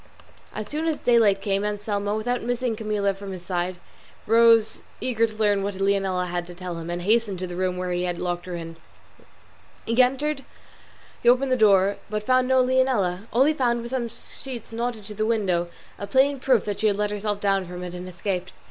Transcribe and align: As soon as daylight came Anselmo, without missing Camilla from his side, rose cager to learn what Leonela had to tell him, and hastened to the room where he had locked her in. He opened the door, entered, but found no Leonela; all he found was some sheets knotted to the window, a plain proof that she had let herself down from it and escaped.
As 0.51 0.67
soon 0.67 0.87
as 0.87 0.97
daylight 0.97 1.43
came 1.43 1.63
Anselmo, 1.63 2.17
without 2.17 2.41
missing 2.41 2.75
Camilla 2.75 3.13
from 3.13 3.33
his 3.33 3.45
side, 3.45 3.75
rose 4.25 4.81
cager 4.99 5.27
to 5.29 5.35
learn 5.35 5.61
what 5.61 5.75
Leonela 5.75 6.25
had 6.25 6.47
to 6.47 6.55
tell 6.55 6.77
him, 6.79 6.89
and 6.89 7.03
hastened 7.03 7.37
to 7.37 7.45
the 7.45 7.55
room 7.55 7.77
where 7.77 7.91
he 7.91 8.05
had 8.05 8.17
locked 8.17 8.47
her 8.47 8.55
in. 8.55 8.77
He 9.85 9.91
opened 10.01 11.51
the 11.51 11.55
door, 11.55 11.83
entered, 11.87 11.95
but 12.09 12.23
found 12.23 12.47
no 12.47 12.63
Leonela; 12.63 13.27
all 13.31 13.45
he 13.45 13.53
found 13.53 13.83
was 13.83 13.91
some 13.91 14.07
sheets 14.09 14.73
knotted 14.73 15.03
to 15.03 15.13
the 15.13 15.23
window, 15.23 15.67
a 15.99 16.07
plain 16.07 16.39
proof 16.39 16.65
that 16.65 16.79
she 16.79 16.87
had 16.87 16.97
let 16.97 17.11
herself 17.11 17.39
down 17.39 17.67
from 17.67 17.83
it 17.83 17.93
and 17.93 18.09
escaped. 18.09 18.53